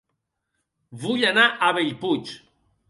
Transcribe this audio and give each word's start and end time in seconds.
Vull 1.03 1.29
anar 1.31 1.47
a 1.49 1.71
Bellpuig 1.79 2.35